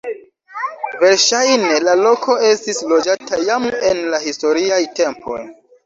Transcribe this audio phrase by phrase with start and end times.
[1.03, 5.43] Verŝajne la loko estis loĝata jam en la historiaj tempoj.